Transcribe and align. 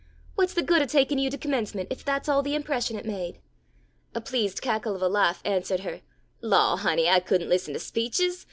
What's 0.33 0.55
the 0.55 0.63
good 0.63 0.81
of 0.81 0.87
taking 0.87 1.19
you 1.19 1.29
to 1.29 1.37
Commencement, 1.37 1.89
if 1.91 2.03
that's 2.03 2.27
all 2.27 2.41
the 2.41 2.55
impression 2.55 2.97
it 2.97 3.05
made?" 3.05 3.39
A 4.15 4.19
pleased 4.21 4.59
cackle 4.59 4.95
of 4.95 5.01
a 5.03 5.07
laugh 5.07 5.43
answered 5.45 5.81
her. 5.81 6.01
"Law, 6.41 6.75
honey, 6.77 7.07
I 7.07 7.19
couldn't 7.19 7.49
listen 7.49 7.75
to 7.75 7.79
speeches! 7.79 8.39